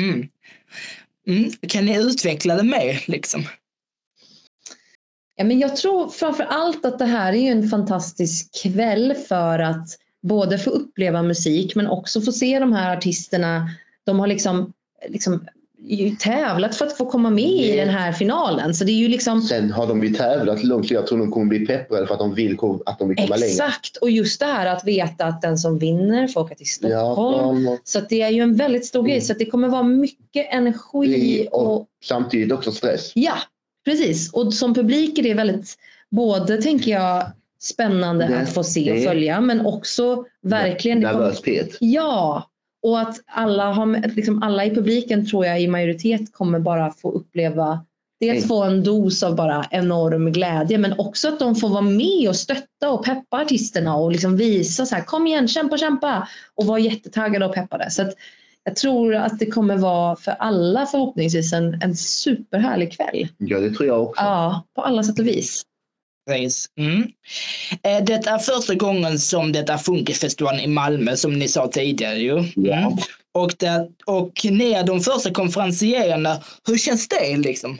Mm. 0.00 0.28
Mm. 1.26 1.50
Kan 1.68 1.84
ni 1.86 1.98
utveckla 2.00 2.56
det 2.56 2.62
mer? 2.62 3.04
Liksom? 3.06 3.42
Ja, 5.36 5.44
men 5.44 5.58
jag 5.58 5.76
tror 5.76 6.08
framför 6.08 6.44
allt 6.44 6.84
att 6.84 6.98
det 6.98 7.04
här 7.04 7.32
är 7.32 7.36
ju 7.36 7.48
en 7.48 7.68
fantastisk 7.68 8.62
kväll 8.62 9.14
för 9.28 9.58
att 9.58 9.88
både 10.22 10.58
få 10.58 10.70
uppleva 10.70 11.22
musik 11.22 11.74
men 11.74 11.86
också 11.86 12.20
få 12.20 12.32
se 12.32 12.58
de 12.58 12.72
här 12.72 12.96
artisterna. 12.96 13.70
De 14.04 14.18
har 14.20 14.26
liksom, 14.26 14.72
liksom 15.08 15.46
tävlat 16.20 16.76
för 16.76 16.86
att 16.86 16.96
få 16.96 17.06
komma 17.06 17.30
med 17.30 17.44
i 17.44 17.76
den 17.76 17.88
här 17.88 18.12
finalen. 18.12 18.74
Så 18.74 18.84
det 18.84 18.92
är 18.92 18.96
ju 18.96 19.08
liksom 19.08 19.42
Sen 19.42 19.70
har 19.70 19.86
de 19.86 20.04
ju 20.04 20.14
tävlat 20.14 20.64
långt 20.64 20.88
så 20.88 20.94
jag 20.94 21.06
tror 21.06 21.18
de 21.18 21.30
kommer 21.30 21.46
bli 21.46 21.66
peppade 21.66 22.06
för 22.06 22.14
att 22.14 22.20
de 22.20 22.34
vill, 22.34 22.58
att 22.86 22.98
de 22.98 23.08
vill 23.08 23.16
komma 23.16 23.36
längre. 23.36 23.46
exakt. 23.50 23.96
Och 23.96 24.10
just 24.10 24.40
det 24.40 24.46
här 24.46 24.66
att 24.66 24.84
veta 24.84 25.24
att 25.26 25.42
den 25.42 25.58
som 25.58 25.78
vinner 25.78 26.28
får 26.28 26.40
åka 26.40 26.54
till 26.54 26.66
Stockholm. 26.68 27.64
Ja, 27.64 27.78
Så 27.84 28.00
det 28.08 28.22
är 28.22 28.30
ju 28.30 28.40
en 28.42 28.56
väldigt 28.56 28.86
stor 28.86 29.02
grej. 29.02 29.12
Mm. 29.14 29.24
Så 29.24 29.32
att 29.32 29.38
det 29.38 29.46
kommer 29.46 29.68
vara 29.68 29.82
mycket 29.82 30.46
energi 30.52 31.48
och 31.52 31.76
och 31.76 31.86
samtidigt 32.04 32.52
också 32.52 32.72
stress. 32.72 33.12
Ja, 33.14 33.34
precis. 33.84 34.32
Och 34.32 34.54
som 34.54 34.74
publik 34.74 35.18
är 35.18 35.22
det 35.22 35.34
väldigt, 35.34 35.74
både 36.10 36.62
tänker 36.62 36.90
jag, 36.90 37.24
spännande 37.60 38.26
Det- 38.26 38.40
att 38.40 38.54
få 38.54 38.64
se 38.64 38.92
och 38.92 39.02
följa 39.04 39.40
men 39.40 39.66
också 39.66 40.24
verkligen 40.42 41.02
kommer, 41.02 41.12
Nervösitet. 41.14 41.76
Ja, 41.80 42.50
och 42.84 43.00
att 43.00 43.20
alla, 43.26 43.72
har, 43.72 44.14
liksom 44.16 44.42
alla 44.42 44.64
i 44.64 44.74
publiken 44.74 45.26
tror 45.26 45.46
jag 45.46 45.62
i 45.62 45.68
majoritet 45.68 46.32
kommer 46.32 46.58
bara 46.58 46.90
få 46.90 47.12
uppleva 47.12 47.84
Dels 48.20 48.36
Mm. 48.36 48.48
få 48.48 48.62
en 48.62 48.84
dos 48.84 49.22
av 49.22 49.36
bara 49.36 49.66
enorm 49.70 50.32
glädje 50.32 50.78
men 50.78 50.98
också 50.98 51.28
att 51.28 51.38
de 51.38 51.54
får 51.54 51.68
vara 51.68 51.80
med 51.80 52.28
och 52.28 52.36
stötta 52.36 52.90
och 52.90 53.04
peppa 53.04 53.36
artisterna 53.36 53.96
och 53.96 54.12
liksom 54.12 54.36
visa 54.36 54.86
så 54.86 54.94
här 54.94 55.02
kom 55.02 55.26
igen, 55.26 55.48
kämpa, 55.48 55.78
kämpa 55.78 56.28
och 56.54 56.66
vara 56.66 56.78
jättetaggade 56.78 57.46
och 57.46 57.54
peppade. 57.54 57.90
Så 57.90 58.02
att 58.02 58.14
jag 58.64 58.76
tror 58.76 59.14
att 59.14 59.38
det 59.38 59.46
kommer 59.46 59.76
vara 59.76 60.16
för 60.16 60.32
alla 60.32 60.86
förhoppningsvis 60.86 61.52
en, 61.52 61.82
en 61.82 61.96
superhärlig 61.96 62.92
kväll. 62.92 63.28
Ja, 63.38 63.60
det 63.60 63.70
tror 63.70 63.88
jag 63.88 64.02
också. 64.02 64.22
Ja, 64.22 64.64
på 64.74 64.82
alla 64.82 65.02
sätt 65.02 65.18
och 65.18 65.26
vis. 65.26 65.62
Precis. 66.26 66.66
Mm. 66.76 67.02
Eh, 67.82 68.04
Det 68.04 68.26
är 68.26 68.38
första 68.38 68.74
gången 68.74 69.18
som 69.18 69.52
det 69.52 69.68
är 69.68 69.78
Funkisfestivalen 69.78 70.60
i 70.60 70.66
Malmö 70.66 71.16
som 71.16 71.38
ni 71.38 71.48
sa 71.48 71.68
tidigare 71.68 72.18
ju. 72.18 72.52
Ja. 72.56 72.76
Mm. 72.76 72.92
Och, 73.32 73.54
det, 73.58 73.88
och 74.06 74.32
ni 74.44 74.72
är 74.72 74.84
de 74.84 75.00
första 75.00 75.30
konferencierna. 75.30 76.36
Hur 76.66 76.76
känns 76.76 77.08
det 77.08 77.36
liksom? 77.36 77.78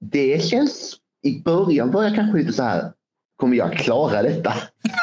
Det 0.00 0.44
känns, 0.44 0.96
i 1.22 1.40
början 1.40 1.90
var 1.90 2.04
jag 2.04 2.14
kanske 2.14 2.38
lite 2.38 2.52
så 2.52 2.62
här, 2.62 2.92
kommer 3.36 3.56
jag 3.56 3.78
klara 3.78 4.22
detta? 4.22 4.54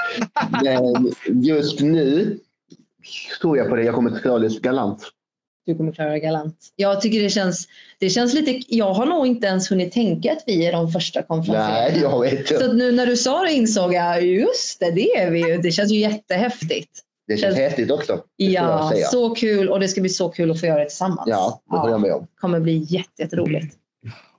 Men 0.64 1.12
just 1.44 1.80
nu 1.80 2.40
tror 3.42 3.58
jag 3.58 3.70
på 3.70 3.76
det, 3.76 3.84
jag 3.84 3.96
kommer 3.96 4.12
att 4.12 4.22
klara 4.22 4.40
det 4.40 4.62
galant. 4.62 5.12
Du 5.66 5.76
kommer 5.76 5.92
klara 5.92 6.10
det 6.10 6.20
galant. 6.20 6.56
Jag 6.76 7.02
tycker 7.02 7.24
det 7.24 7.30
känns, 7.30 7.68
det 8.00 8.10
känns 8.10 8.34
lite, 8.34 8.62
jag 8.76 8.94
har 8.94 9.06
nog 9.06 9.28
inte 9.28 9.48
ens 9.48 9.72
hunnit 9.72 9.92
tänka 9.94 10.32
att 10.32 10.44
vi 10.46 10.66
är 10.66 10.72
de 10.72 10.92
första 10.92 11.22
konferenserna. 11.24 11.70
Nej, 11.74 12.00
jag 12.02 12.22
vet 12.22 12.48
Så 12.48 12.54
inte. 12.54 12.74
nu 12.74 12.92
när 12.92 13.06
du 13.06 13.18
sa 13.18 13.44
det 13.44 13.52
insåg 13.54 13.94
jag, 13.94 14.26
just 14.26 14.80
det, 14.80 14.92
det 14.92 15.18
är 15.18 15.32
vi 15.32 15.40
ju. 15.40 15.58
Det 15.58 15.72
känns 15.72 15.92
ju 15.92 16.00
jättehäftigt. 16.00 16.90
Det 17.28 17.38
känns 17.38 17.56
häftigt 17.58 17.92
också. 17.92 18.14
det 18.38 18.44
Ja, 18.44 18.92
så 19.12 19.30
kul 19.30 19.70
och 19.70 19.80
det 19.80 19.88
ska 19.88 20.02
bli 20.02 20.10
så 20.10 20.30
kul 20.30 20.52
att 20.52 20.60
få 20.60 20.66
göra 20.66 20.80
det 20.80 20.86
tillsammans. 20.90 21.28
Ja, 21.30 21.62
det 21.72 21.78
håller 21.78 21.92
jag 21.92 22.02
med 22.02 22.12
om. 22.14 22.28
kommer 22.42 22.60
bli 22.60 22.86
jätte, 22.90 23.22
jätteroligt. 23.22 23.76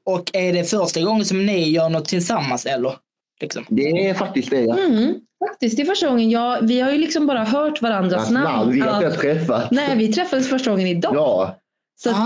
Och 0.04 0.30
är 0.36 0.52
det 0.52 0.64
första 0.64 1.00
gången 1.02 1.24
som 1.24 1.46
ni 1.46 1.68
gör 1.70 1.88
något 1.88 2.04
tillsammans 2.08 2.66
eller? 2.66 2.92
Liksom. 3.40 3.64
Det 3.68 4.08
är 4.08 4.14
faktiskt 4.14 4.50
det. 4.50 4.60
Ja. 4.60 4.78
Mm, 4.78 5.14
faktiskt, 5.48 5.76
det 5.76 5.82
är 5.82 5.86
första 5.86 6.08
gången. 6.08 6.30
Jag, 6.30 6.62
vi 6.62 6.80
har 6.80 6.90
ju 6.92 6.98
liksom 6.98 7.26
bara 7.26 7.44
hört 7.44 7.82
varandras 7.82 8.18
Alltså, 8.20 8.34
namn. 8.34 8.72
vi 8.72 8.80
har 8.80 9.04
inte 9.04 9.16
träffat. 9.18 9.70
Nej, 9.70 9.96
vi 9.96 10.12
träffades 10.12 10.48
första 10.50 10.70
gången 10.70 10.86
idag. 10.86 11.12
Ja, 11.14 11.56
Så 11.98 12.10
att 12.10 12.16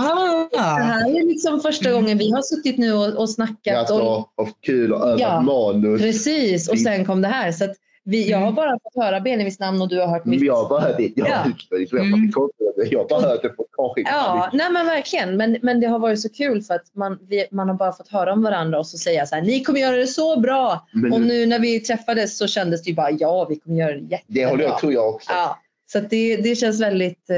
det 0.51 0.57
Ah, 0.59 0.61
här 0.77 1.09
är 1.19 1.27
liksom 1.27 1.59
första 1.59 1.91
gången 1.91 2.17
vi 2.17 2.31
har 2.31 2.41
suttit 2.41 2.77
nu 2.77 2.93
och, 2.93 3.13
och 3.19 3.29
snackat. 3.29 3.77
alltså, 3.77 3.99
Och, 3.99 4.17
och 4.35 4.49
kul 4.61 4.93
och 4.93 5.07
övat 5.07 5.19
Ja, 5.19 5.41
manus. 5.41 6.01
precis, 6.01 6.69
och 6.69 6.79
sen 6.79 7.05
kom 7.05 7.21
det 7.21 7.27
här. 7.27 7.51
Så 7.51 7.63
att 7.63 7.71
vi, 8.03 8.29
jag 8.29 8.37
har 8.37 8.51
bara 8.51 8.71
fått 8.71 9.03
höra 9.03 9.19
Benevis 9.19 9.59
namn 9.59 9.81
och 9.81 9.89
du 9.89 9.99
har 9.99 10.07
hört 10.07 10.25
mitt. 10.25 10.41
Jag 10.43 10.55
har 10.55 10.69
bara 10.69 10.81
hört 10.81 10.97
det. 10.97 11.11
Jag, 11.15 11.27
Ja. 11.27 11.45
jag, 11.69 11.99
Mm. 12.05 12.31
jag 12.57 12.70
har 12.85 13.09
bara 13.09 13.21
hört 13.21 13.41
det 13.41 13.49
på 13.49 13.65
kanske. 13.73 14.01
Ja, 14.01 14.49
nej 14.53 14.71
men 14.71 14.85
verkligen. 14.85 15.37
Men, 15.37 15.57
men 15.61 15.79
det 15.79 15.87
har 15.87 15.99
varit 15.99 16.21
så 16.21 16.29
kul 16.29 16.61
för 16.61 16.73
att 16.73 16.95
man, 16.95 17.19
vi, 17.29 17.47
man 17.51 17.69
har 17.69 17.75
bara 17.75 17.93
fått 17.93 18.07
höra 18.07 18.33
om 18.33 18.43
varandra 18.43 18.79
och 18.79 18.87
så 18.87 18.97
säga 18.97 19.25
så 19.25 19.35
här, 19.35 19.41
ni 19.41 19.63
kommer 19.63 19.79
göra 19.79 19.95
det 19.95 20.07
så 20.07 20.39
bra. 20.39 20.87
Men 20.91 21.13
Och 21.13 21.21
nu 21.21 21.45
när 21.45 21.59
vi 21.59 21.79
träffades 21.79 22.37
så 22.37 22.47
kändes 22.47 22.83
det 22.83 22.89
ju 22.89 22.95
bara, 22.95 23.11
ja 23.11 23.45
vi 23.49 23.55
kommer 23.55 23.77
göra 23.77 23.91
det 23.91 23.99
jättebra. 23.99 24.19
det 24.27 24.45
håller 24.45 24.63
jag, 24.63 24.79
tror 24.79 24.93
jag 24.93 25.09
också. 25.09 25.31
Ja, 25.31 25.59
så 25.91 25.99
det, 25.99 26.37
det 26.37 26.55
känns 26.55 26.81
väldigt 26.81 27.29
eh, 27.29 27.37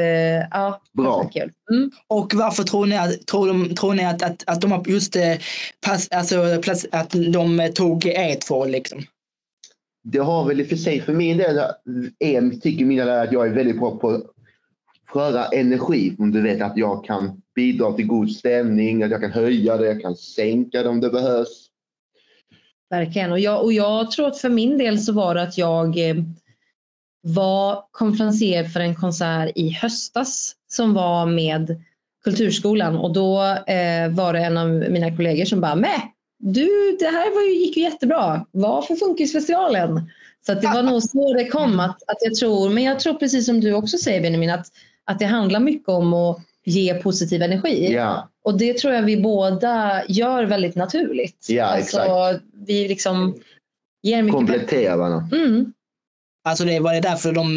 ja, 0.52 0.82
Bra. 0.94 1.30
kul. 1.34 1.52
Mm. 1.72 1.92
och 2.08 2.32
varför 2.34 2.64
tror 2.64 2.86
ni 2.86 2.98
att, 2.98 3.28
tror 3.28 3.48
de, 3.48 3.76
tror 3.76 3.94
ni 3.94 4.06
att, 4.06 4.24
att, 4.24 4.44
att 4.48 4.62
de 4.62 4.72
har 4.72 4.84
just 4.88 5.16
eh, 5.16 5.34
pass, 5.86 6.08
alltså, 6.12 6.62
plats, 6.62 6.86
att 6.92 7.10
de 7.10 7.72
tog 7.76 8.06
er 8.06 8.36
två 8.36 8.66
liksom? 8.66 9.04
Det 10.04 10.20
har 10.20 10.46
väl 10.46 10.62
i 10.62 10.64
och 10.64 10.68
för 10.68 10.76
sig 10.76 11.02
för 11.02 11.14
min 11.14 11.38
del, 11.38 11.62
en 12.20 12.60
tycker 12.60 12.86
mina 12.86 13.06
lärare 13.06 13.22
att 13.22 13.32
jag 13.32 13.48
är 13.48 13.52
väldigt 13.52 13.80
bra 13.80 13.98
på 13.98 14.22
sköra 15.14 15.46
energi. 15.46 16.16
Om 16.20 16.32
du 16.32 16.42
vet 16.42 16.62
att 16.62 16.78
jag 16.78 17.06
kan 17.06 17.42
bidra 17.56 17.94
till 17.94 18.08
god 18.08 18.32
stämning, 18.32 19.04
att 19.04 19.12
jag 19.12 19.22
kan 19.22 19.32
höja 19.32 19.78
det, 19.78 19.86
jag 19.86 20.02
kan 20.02 20.16
sänka 20.16 20.84
det 20.84 20.90
om 20.90 21.02
det 21.02 21.10
behövs. 21.10 21.68
Verkligen. 22.90 23.32
Och 23.32 23.40
jag, 23.40 23.64
och 23.64 23.74
jag 23.74 24.12
tror 24.12 24.28
att 24.28 24.38
för 24.38 24.50
min 24.50 24.78
del 24.78 25.00
så 25.00 25.14
var 25.14 25.36
det 25.36 25.42
att 25.42 25.58
jag 25.58 26.10
eh, 26.10 26.16
var 27.22 27.84
konferencier 27.92 28.64
för 28.64 28.80
en 28.80 28.96
konsert 28.96 29.52
i 29.56 29.70
höstas 29.70 30.56
som 30.68 30.94
var 30.94 31.26
med 31.26 31.84
Kulturskolan 32.24 32.98
och 32.98 33.14
då 33.14 33.42
eh, 33.68 34.10
var 34.10 34.34
det 34.34 34.40
en 34.40 34.58
av 34.58 34.70
mina 34.70 35.16
kollegor 35.16 35.46
som 35.46 35.62
bara 35.62 35.76
med. 35.76 36.02
du 36.40 36.98
det 37.00 37.06
här 37.06 37.36
var 37.36 37.42
ju, 37.42 37.66
gick 37.66 37.78
ju 37.78 37.84
jättebra, 37.84 38.46
varför 38.52 38.96
Funkisfestivalen? 38.96 40.10
Så 40.46 40.52
att 40.52 40.62
det 40.62 40.68
var 40.68 40.84
nog 40.84 41.04
så 41.04 41.34
det 41.34 41.48
kom 41.48 41.80
att, 41.80 42.04
att 42.08 42.18
jag 42.20 42.36
tror, 42.36 42.70
men 42.70 42.84
jag 42.84 43.00
tror 43.00 43.14
precis 43.14 43.46
som 43.46 43.60
du 43.60 43.74
också 43.74 43.98
säger 43.98 44.22
Benjamin 44.22 44.50
att, 44.50 44.68
att 45.06 45.20
det 45.20 45.26
handlar 45.26 45.60
mycket 45.60 45.90
om 45.90 46.14
att 46.14 46.40
ge 46.66 46.94
positiv 46.94 47.42
energi. 47.42 47.94
Ja, 47.94 48.30
Och 48.44 48.58
det 48.58 48.78
tror 48.78 48.94
jag 48.94 49.04
vi 49.04 49.18
båda 49.22 50.04
gör 50.08 50.44
väldigt 50.44 50.76
naturligt. 50.76 51.46
Ja, 51.50 51.64
alltså, 51.66 51.98
exakt. 51.98 52.44
Vi 52.68 52.88
liksom 52.88 53.36
ger 54.04 54.24
mycket 54.24 54.40
pepp. 54.40 54.48
komplettera 54.50 54.98
varandra. 54.98 55.30
Mm, 55.38 55.74
Alltså 56.46 56.66
det 56.66 56.80
var 56.80 56.94
det 56.94 57.00
därför 57.02 57.32
de, 57.32 57.56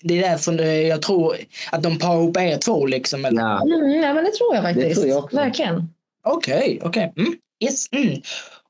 det 0.00 0.18
är 0.18 0.30
därför 0.30 0.62
jag 0.64 1.02
tror 1.02 1.36
att 1.72 1.82
de 1.82 1.98
parar 1.98 2.16
ihop 2.22 2.36
er 2.36 2.56
två 2.56 2.86
liksom. 2.86 3.24
eller? 3.24 3.42
Ja. 3.42 3.62
mm, 3.62 3.90
ja, 4.02 4.14
men 4.14 4.24
det 4.24 4.30
tror 4.32 4.54
jag 4.54 4.62
faktiskt. 4.64 4.88
Det 4.88 4.94
tror 4.94 5.06
jag 5.08 5.24
också. 5.24 5.36
Verkligen. 5.36 5.88
Okej, 6.26 6.80
okej. 6.82 7.12
Mm. 7.16 7.34
Yes. 7.64 7.92
Mm. 7.92 8.20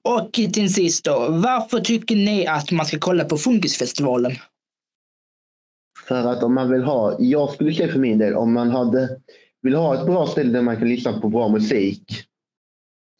Och 0.02 0.32
till 0.32 0.74
sist 0.74 1.04
då, 1.04 1.26
varför 1.28 1.80
tycker 1.80 2.16
ni 2.16 2.46
att 2.46 2.70
man 2.70 2.86
ska 2.86 2.98
kolla 2.98 3.24
på 3.24 3.36
Funkisfestivalen? 3.38 4.32
För 6.08 6.32
att 6.32 6.42
om 6.42 6.54
man 6.54 6.70
vill 6.70 6.82
ha, 6.82 7.16
jag 7.20 7.50
skulle 7.50 7.74
säga 7.74 7.92
för 7.92 7.98
min 7.98 8.18
del, 8.18 8.34
om 8.34 8.52
man 8.52 8.70
hade, 8.70 9.08
vill 9.62 9.74
ha 9.74 10.00
ett 10.00 10.06
bra 10.06 10.26
ställe 10.26 10.52
där 10.52 10.62
man 10.62 10.76
kan 10.76 10.88
lyssna 10.88 11.20
på 11.20 11.28
bra 11.28 11.48
musik 11.48 12.24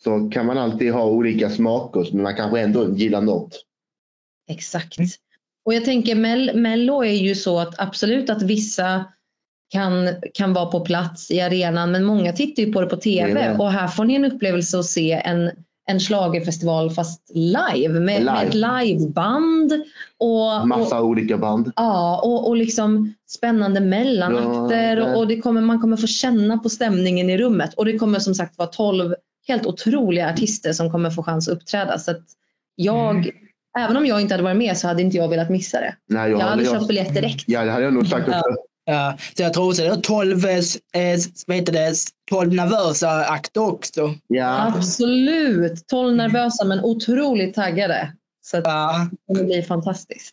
så 0.02 0.30
kan 0.30 0.46
man 0.46 0.58
alltid 0.58 0.92
ha 0.92 1.06
olika 1.06 1.50
smaker 1.50 2.08
men 2.12 2.22
man 2.22 2.36
kanske 2.36 2.60
ändå 2.60 2.96
gillar 2.96 3.20
något. 3.20 3.64
Exakt. 4.50 4.98
Och 5.64 5.74
jag 5.74 5.84
tänker 5.84 6.14
Mel 6.14 6.56
Mello 6.56 7.04
är 7.04 7.14
ju 7.14 7.34
så 7.34 7.58
att 7.58 7.80
absolut 7.80 8.30
att 8.30 8.42
vissa 8.42 9.04
kan, 9.68 10.08
kan 10.34 10.52
vara 10.52 10.66
på 10.66 10.80
plats 10.80 11.30
i 11.30 11.40
arenan 11.40 11.92
men 11.92 12.04
många 12.04 12.32
tittar 12.32 12.62
ju 12.62 12.72
på 12.72 12.80
det 12.80 12.86
på 12.86 12.96
Det 12.96 13.02
tv 13.02 13.48
det. 13.48 13.58
och 13.58 13.70
här 13.70 13.88
får 13.88 14.04
ni 14.04 14.14
en 14.14 14.24
upplevelse 14.24 14.78
att 14.78 14.86
se 14.86 15.12
en, 15.12 15.50
en 15.86 16.00
schlagerfestival 16.00 16.90
fast 16.90 17.30
live 17.34 18.00
med, 18.00 18.20
Live. 18.20 18.32
med 18.32 18.48
ett 18.48 18.54
liveband. 18.54 19.72
Och, 20.18 20.60
och, 20.60 20.68
Massa 20.68 21.02
olika 21.02 21.38
band. 21.38 21.72
Ja, 21.76 22.20
och, 22.24 22.48
och 22.48 22.56
liksom 22.56 23.14
spännande 23.28 23.80
mellanakter 23.80 24.96
Ja, 24.96 25.04
och, 25.12 25.18
och 25.18 25.26
det 25.28 25.40
kommer, 25.40 25.60
man 25.60 25.80
kommer 25.80 25.96
få 25.96 26.06
känna 26.06 26.58
på 26.58 26.68
stämningen 26.68 27.30
i 27.30 27.38
rummet. 27.38 27.74
Och 27.74 27.84
det 27.84 27.98
kommer 27.98 28.18
som 28.18 28.34
sagt 28.34 28.58
vara 28.58 28.68
12 28.68 29.14
helt 29.48 29.66
otroliga 29.66 30.30
artister 30.30 30.72
som 30.72 30.90
kommer 30.90 31.10
få 31.10 31.22
chans 31.22 31.48
att 31.48 31.54
uppträda. 31.54 31.98
Så 31.98 32.10
att 32.10 32.22
jag, 32.76 33.16
Mm. 33.16 33.30
även 33.78 33.96
om 33.96 34.06
jag 34.06 34.20
inte 34.20 34.34
hade 34.34 34.44
varit 34.44 34.56
med 34.56 34.76
så 34.76 34.88
hade 34.88 35.02
inte 35.02 35.16
jag 35.16 35.28
velat 35.28 35.50
missa 35.50 35.80
det. 35.80 35.94
Nej, 36.08 36.30
Jag, 36.30 36.38
hade 36.38 36.62
jag, 36.62 36.72
köpt 36.72 36.88
biljett 36.88 37.14
direkt. 37.14 37.44
Ja, 37.46 37.64
det 37.64 37.70
hade 37.72 37.84
jag 37.84 37.94
nog 37.94 38.06
sagt 38.06 38.28
också. 38.28 38.42
Ja, 38.86 39.16
så 39.36 39.42
jag 39.42 39.52
tror 39.54 39.68
också 39.68 39.82
det 39.82 39.88
är 39.88 39.96
12, 39.96 40.44
eh, 40.46 40.62
vad 41.46 41.56
heter 41.56 41.72
det, 41.72 41.94
12 42.30 42.52
nervösa 42.54 43.10
akter 43.24 43.60
också. 43.60 44.14
Ja, 44.26 44.72
Absolut! 44.76 45.86
12 45.88 46.16
nervösa 46.16 46.64
men 46.64 46.80
otroligt 46.84 47.54
taggade. 47.54 48.12
Så 48.46 48.56
Ja. 48.64 49.08
det 49.10 49.16
kommer 49.34 49.44
bli 49.46 49.62
fantastiskt. 49.62 50.30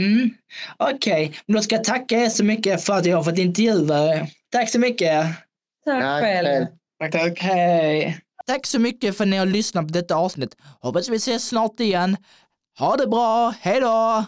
Mm. 0.00 0.30
Okej, 0.76 1.34
men 1.46 1.56
då 1.56 1.62
ska 1.62 1.74
jag 1.74 1.84
tacka 1.84 2.16
er 2.18 2.28
så 2.28 2.44
mycket 2.44 2.84
för 2.84 2.92
att 2.92 3.06
jag 3.06 3.16
har 3.16 3.24
fått 3.24 3.38
intervjua 3.38 4.14
er. 4.14 4.30
Tack 4.52 4.70
så 4.70 4.78
mycket. 4.78 5.26
Tack 5.84 6.02
Tack 6.02 6.22
själv. 6.22 6.46
själv. 6.46 6.66
Tack, 7.00 7.12
tack. 7.12 7.38
Hej. 7.40 8.18
Tack 8.46 8.66
så 8.66 8.78
mycket 8.78 9.16
för 9.16 9.24
att 9.24 9.28
ni 9.28 9.36
har 9.36 9.46
lyssnat 9.46 9.86
på 9.86 9.92
detta 9.92 10.14
avsnitt. 10.16 10.56
Hoppas 10.80 11.08
vi 11.08 11.16
ses 11.16 11.48
snart 11.48 11.80
igen. 11.80 12.16
Ha 12.78 12.96
det 12.96 13.06
bra. 13.06 13.54
Hej 13.60 13.80
då! 13.80 14.24